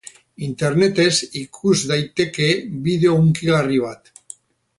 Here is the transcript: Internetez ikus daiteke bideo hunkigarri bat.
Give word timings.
Internetez 0.45 1.13
ikus 1.41 1.75
daiteke 1.91 2.49
bideo 2.89 3.15
hunkigarri 3.21 3.79
bat. 3.85 4.13